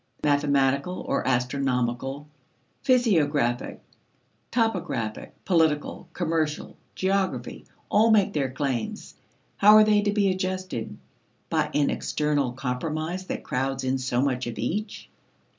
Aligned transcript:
Mathematical 0.23 1.01
or 1.01 1.27
astronomical, 1.27 2.27
physiographic, 2.81 3.81
topographic, 4.49 5.35
political, 5.45 6.09
commercial, 6.13 6.75
geography, 6.95 7.65
all 7.87 8.09
make 8.09 8.33
their 8.33 8.49
claims. 8.49 9.13
How 9.57 9.75
are 9.75 9.83
they 9.83 10.01
to 10.01 10.11
be 10.11 10.29
adjusted? 10.31 10.97
By 11.51 11.69
an 11.75 11.91
external 11.91 12.51
compromise 12.53 13.27
that 13.27 13.43
crowds 13.43 13.83
in 13.83 13.99
so 13.99 14.23
much 14.23 14.47
of 14.47 14.57
each? 14.57 15.07